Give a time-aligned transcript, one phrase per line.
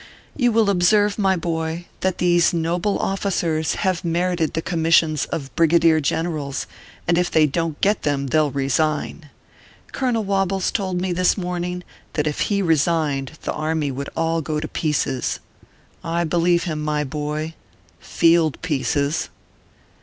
[0.35, 5.99] You will observe, my boy, that these noble officers have merited the commissions of brigadier
[6.01, 6.65] generals,
[7.07, 9.29] and if they don t get them they ll resign.
[9.91, 11.83] Colonel Wobbles told me this morning,
[12.13, 15.39] that if he resigned the army would all go to pieces.
[16.03, 17.53] I believe him, my boy!
[17.99, 19.29] field pieces.